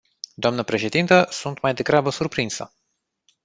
[0.35, 2.73] Dnă președintă, sunt mai degrabă surprinsă.